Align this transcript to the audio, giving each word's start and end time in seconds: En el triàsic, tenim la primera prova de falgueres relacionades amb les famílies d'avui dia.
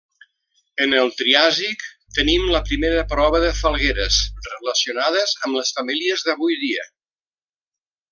En 0.83 0.93
el 0.99 1.09
triàsic, 1.17 1.83
tenim 2.19 2.47
la 2.55 2.61
primera 2.69 3.03
prova 3.13 3.41
de 3.45 3.51
falgueres 3.59 4.17
relacionades 4.47 5.35
amb 5.49 5.59
les 5.61 5.75
famílies 5.81 6.25
d'avui 6.31 6.57
dia. 6.67 6.87